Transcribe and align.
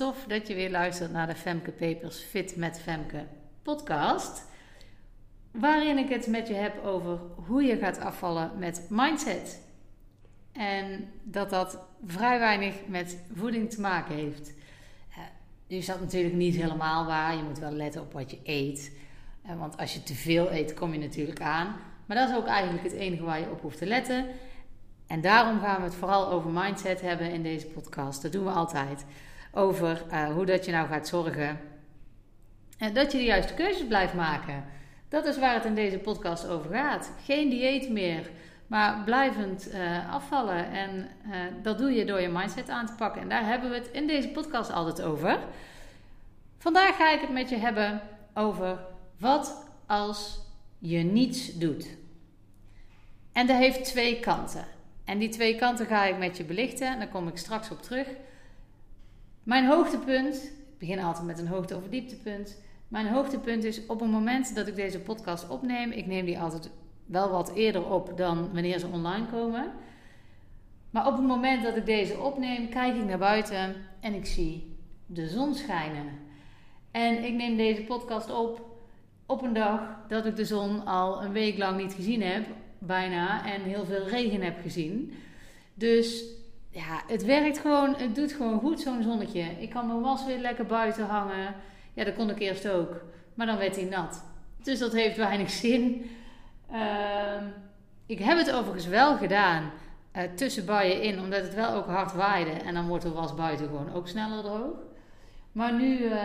tof 0.00 0.24
dat 0.28 0.48
je 0.48 0.54
weer 0.54 0.70
luistert 0.70 1.12
naar 1.12 1.26
de 1.26 1.34
Femke 1.34 1.70
Papers 1.70 2.18
Fit 2.18 2.56
met 2.56 2.80
Femke 2.80 3.26
podcast. 3.62 4.44
Waarin 5.50 5.98
ik 5.98 6.08
het 6.08 6.26
met 6.26 6.48
je 6.48 6.54
heb 6.54 6.84
over 6.84 7.18
hoe 7.46 7.62
je 7.62 7.76
gaat 7.76 8.00
afvallen 8.00 8.50
met 8.58 8.86
mindset. 8.88 9.62
En 10.52 11.10
dat 11.22 11.50
dat 11.50 11.78
vrij 12.06 12.38
weinig 12.38 12.74
met 12.86 13.18
voeding 13.34 13.70
te 13.70 13.80
maken 13.80 14.14
heeft. 14.14 14.52
Nu 15.66 15.76
is 15.76 15.86
dat 15.86 16.00
natuurlijk 16.00 16.34
niet 16.34 16.56
helemaal 16.56 17.06
waar. 17.06 17.36
Je 17.36 17.42
moet 17.42 17.58
wel 17.58 17.72
letten 17.72 18.00
op 18.00 18.12
wat 18.12 18.30
je 18.30 18.38
eet. 18.44 18.92
Want 19.58 19.76
als 19.76 19.92
je 19.92 20.02
te 20.02 20.14
veel 20.14 20.52
eet, 20.52 20.74
kom 20.74 20.92
je 20.92 20.98
natuurlijk 20.98 21.40
aan. 21.40 21.76
Maar 22.06 22.16
dat 22.16 22.28
is 22.28 22.36
ook 22.36 22.46
eigenlijk 22.46 22.82
het 22.82 22.92
enige 22.92 23.22
waar 23.22 23.40
je 23.40 23.50
op 23.50 23.60
hoeft 23.60 23.78
te 23.78 23.86
letten. 23.86 24.26
En 25.06 25.20
daarom 25.20 25.60
gaan 25.60 25.76
we 25.76 25.82
het 25.82 25.94
vooral 25.94 26.30
over 26.30 26.50
mindset 26.50 27.00
hebben 27.00 27.30
in 27.30 27.42
deze 27.42 27.66
podcast. 27.66 28.22
Dat 28.22 28.32
doen 28.32 28.44
we 28.44 28.50
altijd. 28.50 29.04
Over 29.52 30.02
uh, 30.12 30.32
hoe 30.32 30.46
dat 30.46 30.64
je 30.64 30.72
nou 30.72 30.88
gaat 30.88 31.08
zorgen 31.08 31.60
en 32.80 32.94
dat 32.94 33.12
je 33.12 33.18
de 33.18 33.24
juiste 33.24 33.54
keuzes 33.54 33.86
blijft 33.86 34.14
maken. 34.14 34.64
Dat 35.08 35.24
is 35.26 35.38
waar 35.38 35.54
het 35.54 35.64
in 35.64 35.74
deze 35.74 35.98
podcast 35.98 36.46
over 36.46 36.74
gaat. 36.74 37.12
Geen 37.24 37.48
dieet 37.48 37.90
meer, 37.90 38.30
maar 38.66 39.04
blijvend 39.04 39.68
uh, 39.72 40.14
afvallen. 40.14 40.70
En 40.70 41.08
uh, 41.26 41.36
dat 41.62 41.78
doe 41.78 41.92
je 41.92 42.04
door 42.04 42.20
je 42.20 42.28
mindset 42.28 42.68
aan 42.68 42.86
te 42.86 42.92
pakken. 42.92 43.22
En 43.22 43.28
daar 43.28 43.46
hebben 43.46 43.70
we 43.70 43.76
het 43.76 43.90
in 43.92 44.06
deze 44.06 44.28
podcast 44.28 44.72
altijd 44.72 45.02
over. 45.02 45.38
Vandaag 46.58 46.96
ga 46.96 47.12
ik 47.12 47.20
het 47.20 47.30
met 47.30 47.48
je 47.48 47.56
hebben 47.56 48.02
over 48.34 48.78
wat 49.18 49.66
als 49.86 50.38
je 50.78 50.98
niets 50.98 51.58
doet. 51.58 51.88
En 53.32 53.46
dat 53.46 53.56
heeft 53.56 53.84
twee 53.84 54.20
kanten. 54.20 54.64
En 55.04 55.18
die 55.18 55.28
twee 55.28 55.56
kanten 55.56 55.86
ga 55.86 56.04
ik 56.04 56.18
met 56.18 56.36
je 56.36 56.44
belichten. 56.44 56.86
En 56.86 56.98
daar 56.98 57.08
kom 57.08 57.28
ik 57.28 57.36
straks 57.36 57.70
op 57.70 57.82
terug. 57.82 58.06
Mijn 59.50 59.66
hoogtepunt, 59.66 60.34
ik 60.44 60.78
begin 60.78 60.98
altijd 60.98 61.26
met 61.26 61.38
een 61.38 61.46
hoogte- 61.46 61.76
of 61.76 61.88
dieptepunt. 61.88 62.60
Mijn 62.88 63.06
hoogtepunt 63.06 63.64
is 63.64 63.86
op 63.86 64.00
het 64.00 64.10
moment 64.10 64.54
dat 64.54 64.66
ik 64.66 64.74
deze 64.74 65.00
podcast 65.00 65.48
opneem. 65.48 65.90
Ik 65.90 66.06
neem 66.06 66.24
die 66.24 66.38
altijd 66.38 66.70
wel 67.06 67.30
wat 67.30 67.54
eerder 67.54 67.90
op 67.90 68.16
dan 68.16 68.52
wanneer 68.52 68.78
ze 68.78 68.86
online 68.86 69.26
komen. 69.26 69.72
Maar 70.90 71.06
op 71.06 71.16
het 71.16 71.26
moment 71.26 71.62
dat 71.62 71.76
ik 71.76 71.86
deze 71.86 72.18
opneem, 72.18 72.68
kijk 72.68 72.96
ik 72.96 73.04
naar 73.04 73.18
buiten 73.18 73.74
en 74.00 74.14
ik 74.14 74.26
zie 74.26 74.76
de 75.06 75.28
zon 75.28 75.54
schijnen. 75.54 76.18
En 76.90 77.24
ik 77.24 77.34
neem 77.34 77.56
deze 77.56 77.82
podcast 77.82 78.30
op 78.32 78.78
op 79.26 79.42
een 79.42 79.54
dag 79.54 79.80
dat 80.08 80.26
ik 80.26 80.36
de 80.36 80.44
zon 80.44 80.86
al 80.86 81.22
een 81.22 81.32
week 81.32 81.58
lang 81.58 81.80
niet 81.80 81.92
gezien 81.92 82.22
heb, 82.22 82.46
bijna, 82.78 83.52
en 83.54 83.62
heel 83.62 83.84
veel 83.84 84.06
regen 84.06 84.42
heb 84.42 84.60
gezien. 84.62 85.12
Dus 85.74 86.38
ja, 86.70 87.02
het 87.06 87.24
werkt 87.24 87.58
gewoon, 87.58 87.94
het 87.94 88.14
doet 88.14 88.32
gewoon 88.32 88.60
goed 88.60 88.80
zo'n 88.80 89.02
zonnetje. 89.02 89.40
Ik 89.40 89.70
kan 89.70 89.86
mijn 89.86 90.00
was 90.00 90.24
weer 90.24 90.38
lekker 90.38 90.66
buiten 90.66 91.06
hangen. 91.06 91.54
Ja, 91.92 92.04
dat 92.04 92.14
kon 92.14 92.30
ik 92.30 92.38
eerst 92.38 92.68
ook, 92.68 93.02
maar 93.34 93.46
dan 93.46 93.58
werd 93.58 93.76
hij 93.76 93.84
nat. 93.84 94.24
Dus 94.62 94.78
dat 94.78 94.92
heeft 94.92 95.16
weinig 95.16 95.50
zin. 95.50 96.10
Uh, 96.72 97.42
ik 98.06 98.18
heb 98.18 98.38
het 98.38 98.52
overigens 98.52 98.86
wel 98.86 99.16
gedaan 99.16 99.70
uh, 100.16 100.22
tussen 100.34 100.64
buien 100.64 101.02
in, 101.02 101.20
omdat 101.20 101.42
het 101.42 101.54
wel 101.54 101.74
ook 101.74 101.86
hard 101.86 102.12
waaide. 102.12 102.50
En 102.50 102.74
dan 102.74 102.88
wordt 102.88 103.04
de 103.04 103.12
was 103.12 103.34
buiten 103.34 103.66
gewoon 103.66 103.92
ook 103.92 104.08
sneller 104.08 104.42
droog. 104.42 104.76
Maar 105.52 105.72
nu, 105.72 105.98
uh, 105.98 106.18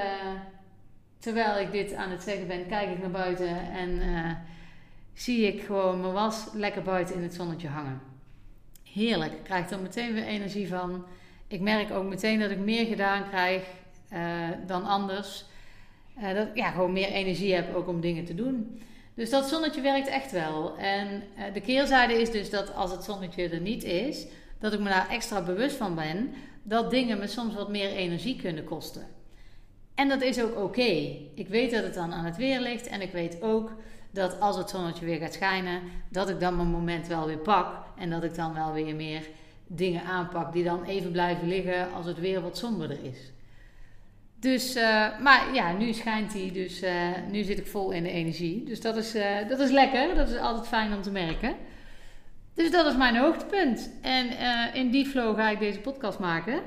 terwijl 1.20 1.60
ik 1.60 1.72
dit 1.72 1.94
aan 1.94 2.10
het 2.10 2.24
zeggen 2.24 2.48
ben, 2.48 2.68
kijk 2.68 2.90
ik 2.90 3.00
naar 3.00 3.12
buiten 3.12 3.72
en 3.72 3.90
uh, 3.90 4.32
zie 5.14 5.54
ik 5.54 5.62
gewoon 5.62 6.02
mijn 6.02 6.14
was 6.14 6.48
lekker 6.54 6.82
buiten 6.82 7.16
in 7.16 7.24
het 7.24 7.34
zonnetje 7.34 7.68
hangen. 7.68 8.15
Heerlijk, 8.96 9.34
ik 9.34 9.44
krijg 9.44 9.70
er 9.70 9.80
meteen 9.80 10.14
weer 10.14 10.24
energie 10.24 10.68
van. 10.68 11.06
Ik 11.48 11.62
merk 11.62 11.92
ook 11.92 12.04
meteen 12.04 12.40
dat 12.40 12.50
ik 12.50 12.60
meer 12.60 12.86
gedaan 12.86 13.28
krijg 13.30 13.64
uh, 14.14 14.50
dan 14.68 14.86
anders. 14.86 15.46
Uh, 16.18 16.34
dat 16.34 16.48
ik 16.48 16.56
ja, 16.56 16.72
gewoon 16.72 16.94
meer 16.94 17.08
energie 17.08 17.54
heb 17.54 17.76
ook 17.76 17.88
om 17.88 18.02
dingen 18.02 18.26
te 18.26 18.36
doen. 18.36 18.82
Dus 19.14 19.30
dat 19.30 19.50
zonnetje 19.50 19.82
werkt 19.82 20.08
echt 20.08 20.32
wel. 20.32 20.78
En 20.78 21.24
uh, 21.38 21.54
de 21.54 21.62
keerzijde 21.62 22.14
is 22.14 22.32
dus 22.32 22.50
dat 22.50 22.74
als 22.74 22.92
het 22.92 23.04
zonnetje 23.04 23.50
er 23.50 23.60
niet 23.60 23.84
is, 23.84 24.26
dat 24.60 24.74
ik 24.74 24.80
me 24.80 24.90
daar 24.90 25.10
extra 25.10 25.42
bewust 25.42 25.76
van 25.76 25.96
ben 25.96 26.34
dat 26.64 26.92
dingen 26.92 27.18
me 27.18 27.28
soms 27.28 27.54
wat 27.54 27.70
meer 27.70 27.90
energie 27.90 28.36
kunnen 28.36 28.64
kosten. 28.64 29.08
En 29.96 30.10
dat 30.10 30.22
is 30.22 30.42
ook 30.42 30.58
oké. 30.58 31.18
Ik 31.34 31.48
weet 31.48 31.72
dat 31.72 31.84
het 31.84 31.94
dan 31.94 32.14
aan 32.14 32.26
het 32.26 32.38
weer 32.38 32.60
ligt 32.60 32.88
en 32.88 33.02
ik 33.02 33.12
weet 33.12 33.42
ook 33.42 33.72
dat 34.12 34.40
als 34.40 34.58
het 34.58 34.70
zonnetje 34.70 35.06
weer 35.06 35.20
gaat 35.20 35.34
schijnen, 35.34 35.82
dat 36.10 36.30
ik 36.30 36.40
dan 36.40 36.56
mijn 36.56 36.68
moment 36.68 37.08
wel 37.08 37.26
weer 37.26 37.38
pak 37.38 37.84
en 37.98 38.10
dat 38.10 38.24
ik 38.24 38.36
dan 38.36 38.54
wel 38.54 38.74
weer 38.74 38.96
meer 38.96 39.28
dingen 39.68 40.04
aanpak 40.04 40.54
die 40.54 40.64
dan 40.64 40.84
even 40.84 41.12
blijven 41.12 41.48
liggen 41.48 41.94
als 41.94 42.06
het 42.06 42.20
weer 42.20 42.42
wat 42.42 42.58
somberder 42.58 42.98
is. 43.04 43.32
Dus, 44.40 44.76
uh, 44.76 45.20
maar 45.20 45.54
ja, 45.54 45.74
nu 45.74 45.94
schijnt 45.94 46.34
hij, 46.34 46.50
dus 46.54 46.84
uh, 46.84 46.92
nu 47.32 47.44
zit 47.44 47.58
ik 47.58 47.68
vol 47.68 47.92
in 47.92 48.04
de 48.04 48.10
energie. 48.10 48.64
Dus 48.64 48.82
dat 48.82 48.96
is, 48.96 49.16
uh, 49.16 49.24
dat 49.48 49.60
is 49.60 49.72
lekker, 49.72 50.16
dat 50.16 50.30
is 50.30 50.38
altijd 50.38 50.68
fijn 50.68 50.94
om 50.94 51.02
te 51.02 51.12
merken. 51.12 51.56
Dus 52.54 52.72
dat 52.72 52.86
is 52.86 52.98
mijn 52.98 53.16
hoogtepunt. 53.16 53.92
En 54.02 54.28
in 54.74 54.90
die 54.92 55.06
flow 55.06 55.36
ga 55.36 55.50
ik 55.50 55.60
deze 55.60 55.80
podcast 55.80 56.20
maken. 56.20 56.62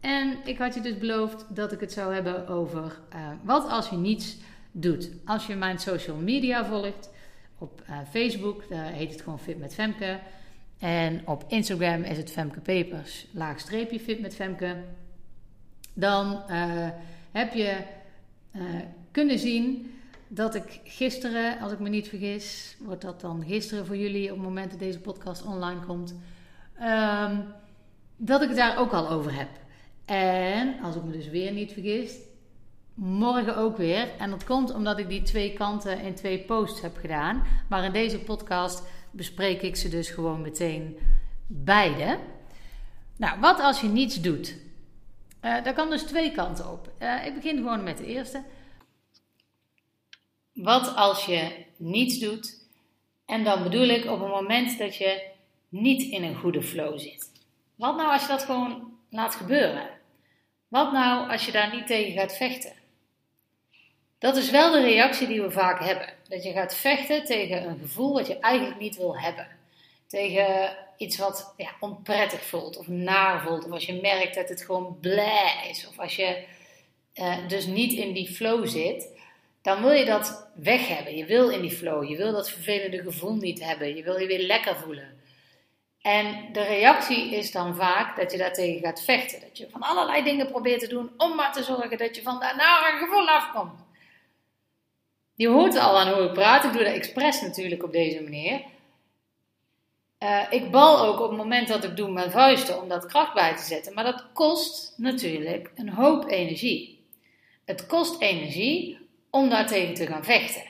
En 0.00 0.36
ik 0.44 0.58
had 0.58 0.74
je 0.74 0.80
dus 0.80 0.98
beloofd 0.98 1.44
dat 1.48 1.72
ik 1.72 1.80
het 1.80 1.92
zou 1.92 2.14
hebben 2.14 2.48
over 2.48 2.98
wat 3.42 3.68
als 3.68 3.88
je 3.88 3.96
niets 3.96 4.36
doet. 4.72 5.10
Als 5.24 5.46
je 5.46 5.54
mijn 5.54 5.78
social 5.78 6.16
media 6.16 6.64
volgt, 6.64 7.10
op 7.58 7.82
Facebook, 8.10 8.68
daar 8.68 8.92
heet 8.92 9.12
het 9.12 9.22
gewoon 9.22 9.40
Fit 9.40 9.58
met 9.58 9.74
Femke. 9.74 10.18
En 10.78 11.22
op 11.26 11.44
Instagram 11.48 12.02
is 12.02 12.16
het 12.16 12.30
Femke 12.30 12.60
Papers, 12.60 13.26
laagstreepje 13.32 14.00
Fit 14.00 14.20
met 14.20 14.34
Femke 14.34 14.76
dan 15.98 16.42
uh, 16.50 16.88
heb 17.30 17.54
je 17.54 17.76
kunnen 19.10 19.38
zien 19.38 19.94
dat 20.28 20.54
ik 20.54 20.80
gisteren, 20.84 21.60
als 21.60 21.72
ik 21.72 21.78
me 21.78 21.88
niet 21.88 22.08
vergis, 22.08 22.76
wordt 22.78 23.02
dat 23.02 23.20
dan 23.20 23.44
gisteren 23.46 23.86
voor 23.86 23.96
jullie 23.96 24.30
op 24.30 24.36
het 24.36 24.46
moment 24.46 24.70
dat 24.70 24.78
deze 24.78 24.98
podcast 24.98 25.44
online 25.44 25.80
komt, 25.86 26.14
um, 26.80 27.44
dat 28.16 28.42
ik 28.42 28.48
het 28.48 28.56
daar 28.56 28.78
ook 28.78 28.92
al 28.92 29.10
over 29.10 29.34
heb. 29.34 29.48
En 30.08 30.80
als 30.82 30.96
ik 30.96 31.02
me 31.02 31.12
dus 31.12 31.28
weer 31.28 31.52
niet 31.52 31.72
vergis, 31.72 32.14
morgen 32.94 33.56
ook 33.56 33.76
weer. 33.76 34.08
En 34.18 34.30
dat 34.30 34.44
komt 34.44 34.74
omdat 34.74 34.98
ik 34.98 35.08
die 35.08 35.22
twee 35.22 35.52
kanten 35.52 36.00
in 36.00 36.14
twee 36.14 36.38
posts 36.38 36.80
heb 36.80 36.96
gedaan. 36.96 37.42
Maar 37.68 37.84
in 37.84 37.92
deze 37.92 38.18
podcast 38.18 38.82
bespreek 39.10 39.62
ik 39.62 39.76
ze 39.76 39.88
dus 39.88 40.10
gewoon 40.10 40.40
meteen 40.40 40.98
beide. 41.46 42.18
Nou, 43.16 43.40
wat 43.40 43.60
als 43.60 43.80
je 43.80 43.88
niets 43.88 44.20
doet? 44.20 44.56
Uh, 45.42 45.64
daar 45.64 45.74
kan 45.74 45.90
dus 45.90 46.02
twee 46.02 46.32
kanten 46.32 46.70
op. 46.72 46.92
Uh, 46.98 47.26
ik 47.26 47.34
begin 47.34 47.56
gewoon 47.56 47.82
met 47.82 47.98
de 47.98 48.06
eerste. 48.06 48.42
Wat 50.52 50.94
als 50.96 51.26
je 51.26 51.64
niets 51.76 52.18
doet? 52.18 52.66
En 53.26 53.44
dan 53.44 53.62
bedoel 53.62 53.88
ik 53.88 54.04
op 54.04 54.20
het 54.20 54.28
moment 54.28 54.78
dat 54.78 54.96
je 54.96 55.30
niet 55.68 56.02
in 56.02 56.22
een 56.22 56.36
goede 56.36 56.62
flow 56.62 56.98
zit. 56.98 57.32
Wat 57.74 57.96
nou 57.96 58.12
als 58.12 58.22
je 58.22 58.28
dat 58.28 58.42
gewoon 58.42 58.92
laat 59.10 59.34
gebeuren? 59.34 59.97
Wat 60.68 60.92
nou 60.92 61.30
als 61.30 61.46
je 61.46 61.52
daar 61.52 61.74
niet 61.74 61.86
tegen 61.86 62.12
gaat 62.12 62.36
vechten? 62.36 62.72
Dat 64.18 64.36
is 64.36 64.50
wel 64.50 64.72
de 64.72 64.80
reactie 64.80 65.26
die 65.26 65.42
we 65.42 65.50
vaak 65.50 65.80
hebben. 65.80 66.12
Dat 66.28 66.42
je 66.42 66.52
gaat 66.52 66.74
vechten 66.74 67.24
tegen 67.24 67.68
een 67.68 67.78
gevoel 67.78 68.12
wat 68.12 68.26
je 68.26 68.38
eigenlijk 68.38 68.80
niet 68.80 68.96
wil 68.96 69.18
hebben. 69.18 69.46
Tegen 70.06 70.76
iets 70.96 71.18
wat 71.18 71.54
ja, 71.56 71.70
onprettig 71.80 72.44
voelt 72.44 72.76
of 72.76 72.88
naar 72.88 73.42
voelt. 73.42 73.64
Of 73.64 73.70
als 73.70 73.86
je 73.86 74.00
merkt 74.00 74.34
dat 74.34 74.48
het 74.48 74.62
gewoon 74.62 74.98
blij 75.00 75.66
is. 75.70 75.88
Of 75.88 75.98
als 75.98 76.16
je 76.16 76.44
uh, 77.14 77.48
dus 77.48 77.66
niet 77.66 77.92
in 77.92 78.12
die 78.12 78.28
flow 78.28 78.66
zit. 78.66 79.16
Dan 79.62 79.82
wil 79.82 79.92
je 79.92 80.04
dat 80.04 80.48
weg 80.54 80.88
hebben. 80.88 81.16
Je 81.16 81.24
wil 81.24 81.48
in 81.48 81.60
die 81.60 81.70
flow. 81.70 82.08
Je 82.08 82.16
wil 82.16 82.32
dat 82.32 82.50
vervelende 82.50 83.02
gevoel 83.02 83.34
niet 83.34 83.64
hebben. 83.64 83.96
Je 83.96 84.02
wil 84.02 84.18
je 84.18 84.26
weer 84.26 84.46
lekker 84.46 84.76
voelen. 84.76 85.17
En 86.08 86.52
de 86.52 86.62
reactie 86.62 87.34
is 87.34 87.52
dan 87.52 87.76
vaak 87.76 88.16
dat 88.16 88.32
je 88.32 88.38
daartegen 88.38 88.80
gaat 88.80 89.02
vechten. 89.02 89.40
Dat 89.40 89.58
je 89.58 89.68
van 89.70 89.82
allerlei 89.82 90.22
dingen 90.22 90.50
probeert 90.50 90.80
te 90.80 90.88
doen 90.88 91.10
om 91.16 91.34
maar 91.34 91.52
te 91.52 91.62
zorgen 91.62 91.98
dat 91.98 92.16
je 92.16 92.22
van 92.22 92.40
daar 92.40 92.56
naar 92.56 92.92
een 92.92 92.98
gevoel 92.98 93.28
afkomt. 93.28 93.80
Je 95.34 95.48
hoort 95.48 95.76
al 95.76 95.98
aan 95.98 96.12
hoe 96.12 96.22
ik 96.22 96.32
praat. 96.32 96.64
Ik 96.64 96.72
doe 96.72 96.84
dat 96.84 96.92
expres 96.92 97.40
natuurlijk 97.40 97.82
op 97.82 97.92
deze 97.92 98.22
manier. 98.22 98.60
Uh, 100.22 100.42
ik 100.50 100.70
bal 100.70 101.06
ook 101.06 101.20
op 101.20 101.28
het 101.28 101.38
moment 101.38 101.68
dat 101.68 101.84
ik 101.84 101.96
doe 101.96 102.10
mijn 102.10 102.30
vuisten 102.30 102.82
om 102.82 102.88
dat 102.88 103.06
kracht 103.06 103.34
bij 103.34 103.56
te 103.56 103.62
zetten. 103.62 103.94
Maar 103.94 104.04
dat 104.04 104.26
kost 104.32 104.94
natuurlijk 104.96 105.70
een 105.74 105.88
hoop 105.88 106.30
energie. 106.30 107.06
Het 107.64 107.86
kost 107.86 108.20
energie 108.20 108.98
om 109.30 109.48
daartegen 109.48 109.94
te 109.94 110.06
gaan 110.06 110.24
vechten. 110.24 110.64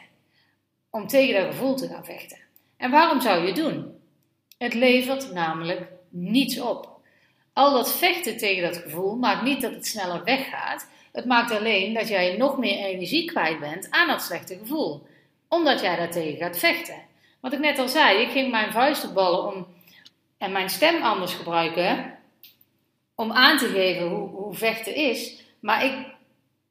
Om 0.90 1.06
tegen 1.06 1.42
dat 1.42 1.52
gevoel 1.52 1.74
te 1.74 1.88
gaan 1.88 2.04
vechten. 2.04 2.38
En 2.76 2.90
waarom 2.90 3.20
zou 3.20 3.46
je 3.46 3.52
doen? 3.52 3.97
Het 4.58 4.74
levert 4.74 5.32
namelijk 5.32 5.86
niets 6.08 6.60
op. 6.60 7.00
Al 7.52 7.72
dat 7.72 7.96
vechten 7.96 8.36
tegen 8.36 8.62
dat 8.62 8.76
gevoel 8.76 9.16
maakt 9.16 9.42
niet 9.42 9.60
dat 9.60 9.72
het 9.72 9.86
sneller 9.86 10.24
weggaat. 10.24 10.88
Het 11.12 11.24
maakt 11.24 11.50
alleen 11.50 11.94
dat 11.94 12.08
jij 12.08 12.36
nog 12.36 12.58
meer 12.58 12.84
energie 12.84 13.24
kwijt 13.24 13.60
bent 13.60 13.90
aan 13.90 14.08
dat 14.08 14.22
slechte 14.22 14.58
gevoel. 14.58 15.06
Omdat 15.48 15.80
jij 15.80 15.96
daartegen 15.96 16.38
gaat 16.38 16.58
vechten. 16.58 17.02
Wat 17.40 17.52
ik 17.52 17.58
net 17.58 17.78
al 17.78 17.88
zei, 17.88 18.18
ik 18.22 18.30
ging 18.30 18.50
mijn 18.50 18.72
vuisten 18.72 19.14
ballen 19.14 19.54
om, 19.54 19.66
en 20.38 20.52
mijn 20.52 20.70
stem 20.70 21.02
anders 21.02 21.34
gebruiken. 21.34 22.16
om 23.14 23.32
aan 23.32 23.58
te 23.58 23.66
geven 23.66 24.08
hoe, 24.08 24.28
hoe 24.28 24.54
vechten 24.54 24.94
is. 24.94 25.42
Maar 25.60 25.84
ik, 25.84 26.06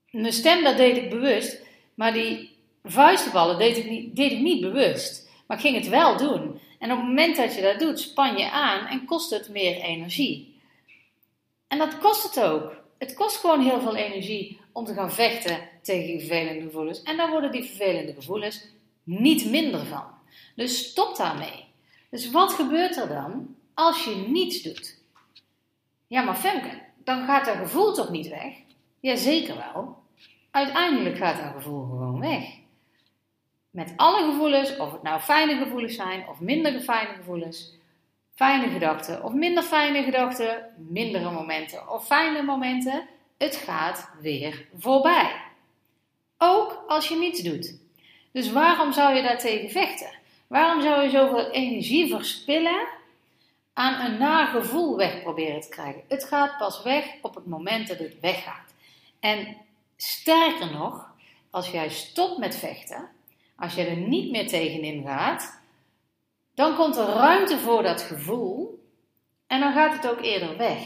mijn 0.10 0.34
stem, 0.34 0.64
dat 0.64 0.78
deed 0.78 0.98
ik 0.98 1.10
bewust. 1.10 1.62
Maar 1.94 2.14
die 2.14 2.56
vuistenballen 2.84 3.58
deed 3.58 3.78
ik 3.78 3.90
niet, 3.90 4.16
deed 4.16 4.32
ik 4.32 4.40
niet 4.40 4.62
bewust. 4.62 5.30
Maar 5.48 5.58
ik 5.58 5.64
ging 5.64 5.76
het 5.76 5.88
wel 5.88 6.18
doen. 6.18 6.60
En 6.78 6.92
op 6.92 6.98
het 6.98 7.08
moment 7.08 7.36
dat 7.36 7.56
je 7.56 7.62
dat 7.62 7.80
doet, 7.80 8.00
span 8.00 8.38
je 8.38 8.52
aan 8.52 8.86
en 8.86 9.06
kost 9.06 9.30
het 9.30 9.50
meer 9.50 9.82
energie. 9.82 10.62
En 11.68 11.78
dat 11.78 11.98
kost 11.98 12.24
het 12.24 12.44
ook. 12.44 12.76
Het 12.98 13.14
kost 13.14 13.38
gewoon 13.38 13.62
heel 13.62 13.82
veel 13.82 13.96
energie 13.96 14.60
om 14.72 14.86
te 14.86 14.94
gaan 14.94 15.12
vechten 15.12 15.60
tegen 15.82 16.06
die 16.06 16.20
vervelende 16.20 16.62
gevoelens. 16.62 17.04
En 17.04 17.18
dan 17.18 17.30
worden 17.30 17.52
die 17.52 17.64
vervelende 17.64 18.14
gevoelens 18.14 18.66
niet 19.04 19.50
minder 19.50 19.86
van. 19.86 20.06
Dus 20.56 20.90
stop 20.90 21.16
daarmee. 21.16 21.66
Dus 22.10 22.32
wat 22.32 22.54
gebeurt 22.54 22.98
er 22.98 23.08
dan 23.08 23.56
als 23.74 24.04
je 24.04 24.16
niets 24.28 24.62
doet? 24.62 24.98
Ja, 26.08 26.22
maar 26.22 26.36
Femke, 26.36 26.82
dan 27.04 27.26
gaat 27.26 27.46
dat 27.46 27.56
gevoel 27.56 27.94
toch 27.94 28.10
niet 28.10 28.28
weg? 28.28 28.54
Jazeker 29.00 29.56
wel. 29.56 29.98
Uiteindelijk 30.52 31.18
gaat 31.18 31.38
dat 31.38 31.54
gevoel 31.54 31.86
gewoon 31.86 32.20
weg. 32.20 32.44
Met 33.70 33.94
alle 33.96 34.32
gevoelens, 34.32 34.78
of 34.78 34.92
het 34.92 35.04
nou 35.04 35.20
fijne 35.20 35.58
gevoelens 35.58 35.96
zijn 35.96 36.28
of 36.28 36.40
minder 36.40 36.80
fijne 36.80 37.14
gevoelens, 37.14 37.74
fijne 38.36 38.70
gedachten 38.70 39.24
of 39.24 39.34
minder 39.34 39.64
fijne 39.64 40.04
gedachten, 40.04 40.74
mindere 40.78 41.32
momenten 41.32 41.92
of 41.92 42.06
fijne 42.06 42.42
momenten, 42.42 43.08
het 43.38 43.56
gaat 43.56 44.10
weer 44.22 44.68
voorbij. 44.78 45.32
Ook 46.38 46.84
als 46.88 47.08
je 47.08 47.16
niets 47.16 47.42
doet. 47.42 47.80
Dus 48.32 48.52
waarom 48.52 48.94
zou 48.94 49.16
je 49.16 49.22
daartegen 49.22 49.70
vechten? 49.70 50.10
Waarom 50.48 50.82
zou 50.82 51.02
je 51.02 51.10
zoveel 51.10 51.50
energie 51.52 52.10
verspillen 52.10 52.88
aan 53.74 54.06
een 54.06 54.18
nagevoel 54.18 54.98
weg 54.98 55.22
proberen 55.22 55.62
te 55.62 55.70
krijgen? 55.70 56.02
Het 56.08 56.24
gaat 56.24 56.58
pas 56.58 56.84
weg 56.84 57.06
op 57.22 57.36
het 57.36 57.46
moment 57.46 57.88
dat 57.88 57.98
het 57.98 58.20
weggaat. 58.22 58.74
En 59.20 59.58
sterker 59.96 60.72
nog, 60.72 61.12
als 61.50 61.70
jij 61.70 61.90
stopt 61.90 62.38
met 62.38 62.56
vechten, 62.56 63.10
als 63.58 63.74
je 63.74 63.84
er 63.84 63.98
niet 63.98 64.32
meer 64.32 64.48
tegenin 64.48 65.04
gaat, 65.04 65.62
dan 66.54 66.76
komt 66.76 66.98
er 66.98 67.06
ruimte 67.06 67.58
voor 67.58 67.84
dat 67.84 68.02
gevoel 68.02 68.84
en 69.48 69.60
dan 69.60 69.74
gaat 69.74 69.94
het 69.94 70.12
ook 70.12 70.22
eerder 70.22 70.58
weg. 70.58 70.80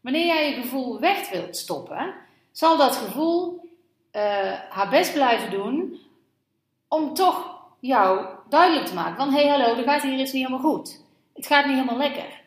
Wanneer 0.00 0.26
jij 0.26 0.48
je 0.48 0.60
gevoel 0.60 1.00
weg 1.00 1.30
wilt 1.30 1.56
stoppen, 1.56 2.14
zal 2.52 2.76
dat 2.76 2.96
gevoel 2.96 3.60
uh, 4.12 4.22
haar 4.68 4.88
best 4.90 5.12
blijven 5.12 5.50
doen 5.50 6.00
om 6.88 7.14
toch 7.14 7.60
jou 7.80 8.26
duidelijk 8.48 8.86
te 8.86 8.94
maken 8.94 9.16
van 9.16 9.32
hé 9.32 9.46
hey, 9.46 9.58
hallo, 9.58 9.76
er 9.76 9.84
gaat 9.84 10.02
hier 10.02 10.18
iets 10.18 10.32
niet 10.32 10.46
helemaal 10.46 10.70
goed. 10.70 11.00
Het 11.34 11.46
gaat 11.46 11.66
niet 11.66 11.74
helemaal 11.74 11.96
lekker. 11.96 12.40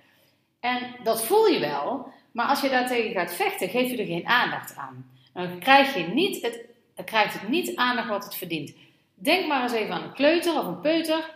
En 0.60 0.96
dat 1.04 1.26
voel 1.26 1.48
je 1.48 1.60
wel, 1.60 2.08
maar 2.32 2.48
als 2.48 2.62
je 2.62 2.70
daartegen 2.70 3.12
gaat 3.12 3.34
vechten, 3.34 3.70
geef 3.70 3.92
je 3.92 3.98
er 3.98 4.06
geen 4.06 4.28
aandacht 4.28 4.76
aan. 4.76 5.10
Dan 5.34 5.60
krijg 5.60 5.96
je 5.96 6.04
niet 6.04 6.42
het, 6.42 6.60
krijgt 7.06 7.34
het 7.40 7.50
niet 7.50 7.76
aandacht 7.76 8.10
wat 8.10 8.24
het 8.24 8.36
verdient. 8.36 8.74
Denk 9.16 9.48
maar 9.48 9.64
eens 9.64 9.72
even 9.72 9.94
aan 9.94 10.04
een 10.04 10.14
kleuter 10.14 10.60
of 10.60 10.66
een 10.66 10.82
peuter 10.82 11.34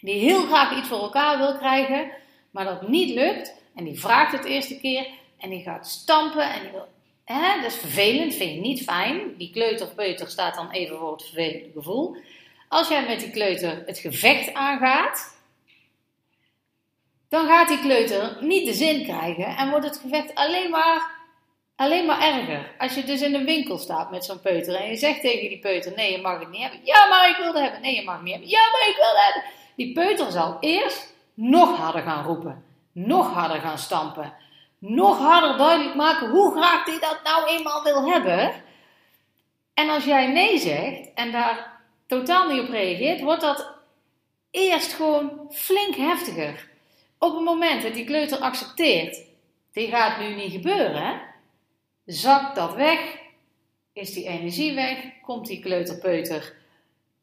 die 0.00 0.18
heel 0.18 0.46
graag 0.46 0.78
iets 0.78 0.88
voor 0.88 1.00
elkaar 1.00 1.38
wil 1.38 1.56
krijgen, 1.56 2.10
maar 2.50 2.64
dat 2.64 2.88
niet 2.88 3.14
lukt. 3.14 3.54
En 3.74 3.84
die 3.84 4.00
vraagt 4.00 4.32
het 4.32 4.44
eerste 4.44 4.80
keer 4.80 5.06
en 5.38 5.50
die 5.50 5.62
gaat 5.62 5.88
stampen 5.88 6.52
en 6.52 6.62
die 6.62 6.70
wil. 6.70 6.88
Hè, 7.24 7.60
dat 7.60 7.70
is 7.70 7.78
vervelend, 7.78 8.34
vind 8.34 8.54
je 8.54 8.60
niet 8.60 8.82
fijn. 8.82 9.36
Die 9.36 9.50
kleuter 9.50 9.86
of 9.86 9.94
peuter 9.94 10.28
staat 10.28 10.54
dan 10.54 10.70
even 10.70 10.98
voor 10.98 11.12
het 11.12 11.22
vervelende 11.22 11.70
gevoel. 11.74 12.16
Als 12.68 12.88
jij 12.88 13.06
met 13.06 13.20
die 13.20 13.30
kleuter 13.30 13.82
het 13.86 13.98
gevecht 13.98 14.54
aangaat, 14.54 15.38
dan 17.28 17.46
gaat 17.46 17.68
die 17.68 17.80
kleuter 17.80 18.38
niet 18.40 18.66
de 18.66 18.74
zin 18.74 19.04
krijgen 19.04 19.56
en 19.56 19.70
wordt 19.70 19.84
het 19.84 19.98
gevecht 19.98 20.34
alleen 20.34 20.70
maar, 20.70 21.15
alleen 21.76 22.06
maar 22.06 22.20
erger. 22.20 22.74
Als 22.78 22.94
je 22.94 23.04
dus 23.04 23.22
in 23.22 23.34
een 23.34 23.44
winkel 23.44 23.78
staat 23.78 24.10
met 24.10 24.24
zo'n 24.24 24.40
peuter 24.40 24.74
en 24.74 24.88
je 24.88 24.96
zegt 24.96 25.20
tegen 25.20 25.48
die 25.48 25.58
peuter: 25.58 25.92
Nee, 25.96 26.12
je 26.12 26.20
mag 26.20 26.38
het 26.38 26.50
niet 26.50 26.62
hebben. 26.62 26.80
Ja, 26.84 27.06
maar 27.08 27.28
ik 27.28 27.36
wil 27.36 27.46
het 27.46 27.62
hebben. 27.62 27.80
Nee, 27.80 27.94
je 27.94 28.04
mag 28.04 28.14
het 28.14 28.22
niet 28.22 28.32
hebben. 28.32 28.50
Ja, 28.50 28.70
maar 28.72 28.88
ik 28.88 28.96
wil 28.96 29.08
het 29.08 29.24
hebben. 29.24 29.50
Die 29.76 29.92
peuter 29.92 30.30
zal 30.30 30.56
eerst 30.60 31.14
nog 31.34 31.76
harder 31.76 32.02
gaan 32.02 32.24
roepen, 32.24 32.64
nog 32.92 33.32
harder 33.32 33.60
gaan 33.60 33.78
stampen, 33.78 34.32
nog 34.78 35.18
harder 35.18 35.56
duidelijk 35.56 35.94
maken 35.94 36.30
hoe 36.30 36.56
graag 36.56 36.84
hij 36.84 36.98
dat 37.00 37.20
nou 37.24 37.46
eenmaal 37.46 37.82
wil 37.82 38.10
hebben. 38.10 38.64
En 39.74 39.88
als 39.88 40.04
jij 40.04 40.26
nee 40.32 40.58
zegt 40.58 41.14
en 41.14 41.32
daar 41.32 41.80
totaal 42.06 42.48
niet 42.48 42.60
op 42.60 42.68
reageert, 42.68 43.20
wordt 43.20 43.40
dat 43.40 43.74
eerst 44.50 44.92
gewoon 44.92 45.50
flink 45.52 45.94
heftiger. 45.94 46.68
Op 47.18 47.34
het 47.34 47.44
moment 47.44 47.82
dat 47.82 47.94
die 47.94 48.04
kleuter 48.04 48.38
accepteert, 48.38 49.20
dit 49.72 49.88
gaat 49.88 50.18
nu 50.18 50.34
niet 50.34 50.52
gebeuren, 50.52 51.20
zakt 52.06 52.56
dat 52.56 52.74
weg, 52.74 53.18
is 53.92 54.12
die 54.12 54.24
energie 54.24 54.74
weg, 54.74 54.98
komt 55.22 55.46
die 55.46 55.60
kleuterpeuter 55.60 56.54